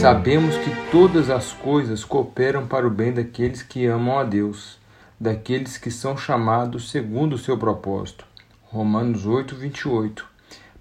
[0.00, 4.78] Sabemos que todas as coisas cooperam para o bem daqueles que amam a Deus,
[5.18, 8.24] daqueles que são chamados segundo o seu propósito.
[8.62, 10.24] Romanos 8, 28.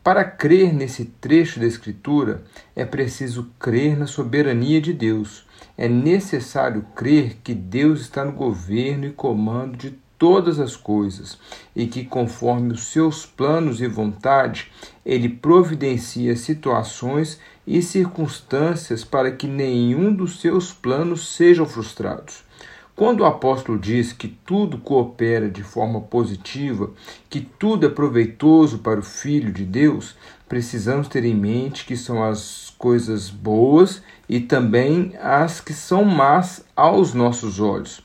[0.03, 2.43] Para crer nesse trecho da Escritura,
[2.75, 5.47] é preciso crer na soberania de Deus.
[5.75, 11.37] É necessário crer que Deus está no governo e comando de todas as coisas
[11.75, 14.71] e que, conforme os seus planos e vontade,
[15.05, 22.45] ele providencia situações e circunstâncias para que nenhum dos seus planos sejam frustrados.
[22.97, 26.89] Quando o apóstolo diz que tudo coopera de forma positiva,
[27.29, 30.15] que tudo é proveitoso para o Filho de Deus,
[30.49, 36.65] precisamos ter em mente que são as coisas boas e também as que são más
[36.75, 38.01] aos nossos olhos.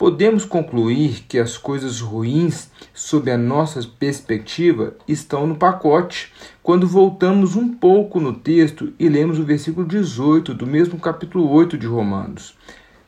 [0.00, 7.54] Podemos concluir que as coisas ruins, sob a nossa perspectiva, estão no pacote quando voltamos
[7.54, 12.56] um pouco no texto e lemos o versículo 18 do mesmo capítulo 8 de Romanos.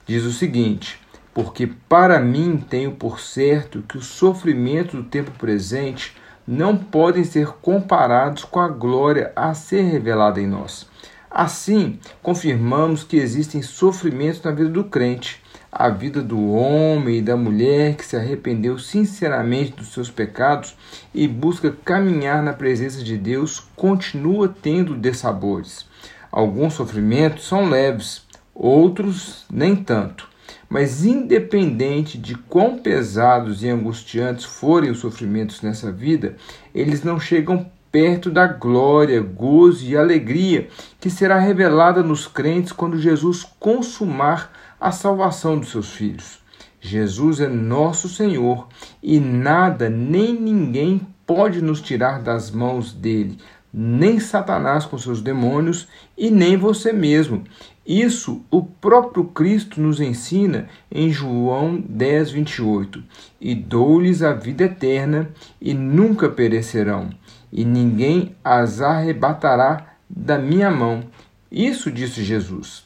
[0.07, 1.01] Diz o seguinte:
[1.33, 6.15] Porque para mim tenho por certo que os sofrimentos do tempo presente
[6.47, 10.87] não podem ser comparados com a glória a ser revelada em nós.
[11.31, 15.41] Assim, confirmamos que existem sofrimentos na vida do crente
[15.73, 20.77] a vida do homem e da mulher que se arrependeu sinceramente dos seus pecados
[21.15, 25.87] e busca caminhar na presença de Deus continua tendo dessabores.
[26.31, 30.31] Alguns sofrimentos são leves, outros nem tanto.
[30.69, 36.37] Mas, independente de quão pesados e angustiantes forem os sofrimentos nessa vida,
[36.75, 42.99] eles não chegam perto da glória, gozo e alegria que será revelada nos crentes quando
[42.99, 46.41] Jesus consumar a salvação dos seus filhos.
[46.81, 48.67] Jesus é nosso Senhor
[49.01, 53.39] e nada nem ninguém pode nos tirar das mãos dele,
[53.73, 55.87] nem Satanás com seus demônios
[56.19, 57.45] e nem você mesmo.
[57.87, 63.03] Isso o próprio Cristo nos ensina em João 10, 28.
[63.41, 67.10] E dou-lhes a vida eterna e nunca perecerão,
[67.53, 71.03] e ninguém as arrebatará da minha mão.
[71.50, 72.84] Isso disse Jesus.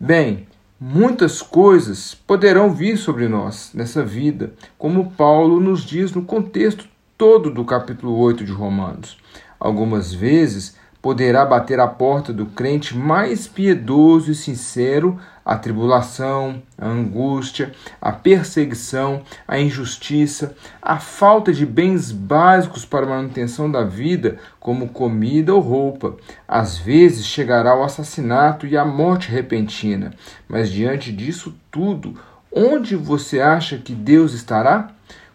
[0.00, 0.46] Bem,
[0.84, 7.52] Muitas coisas poderão vir sobre nós nessa vida, como Paulo nos diz no contexto todo
[7.52, 9.16] do capítulo 8 de Romanos.
[9.60, 16.86] Algumas vezes poderá bater à porta do crente mais piedoso e sincero a tribulação, a
[16.86, 24.38] angústia, a perseguição, a injustiça, a falta de bens básicos para a manutenção da vida,
[24.60, 26.16] como comida ou roupa.
[26.46, 30.12] Às vezes chegará o assassinato e a morte repentina.
[30.48, 32.16] Mas diante disso tudo,
[32.52, 34.90] onde você acha que Deus estará?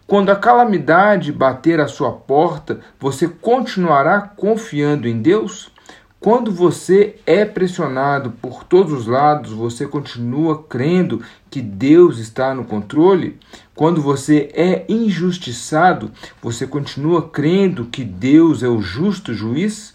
[0.08, 5.70] Quando a calamidade bater à sua porta, você continuará confiando em Deus?
[6.18, 12.64] Quando você é pressionado por todos os lados, você continua crendo que Deus está no
[12.64, 13.38] controle?
[13.76, 16.10] Quando você é injustiçado,
[16.42, 19.94] você continua crendo que Deus é o justo juiz?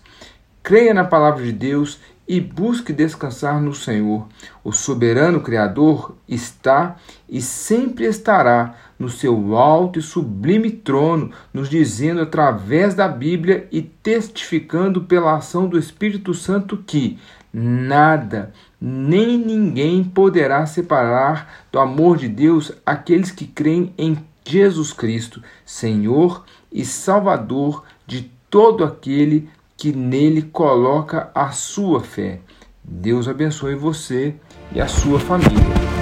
[0.62, 4.26] Creia na palavra de Deus e busque descansar no Senhor.
[4.62, 6.96] O soberano Criador está
[7.28, 13.82] e sempre estará no seu alto e sublime trono, nos dizendo através da Bíblia e
[13.82, 17.18] testificando pela ação do Espírito Santo que
[17.52, 25.42] nada, nem ninguém poderá separar do amor de Deus aqueles que creem em Jesus Cristo,
[25.64, 29.48] Senhor e Salvador de todo aquele
[29.82, 32.38] que nele coloca a sua fé.
[32.84, 34.32] Deus abençoe você
[34.72, 36.01] e a sua família.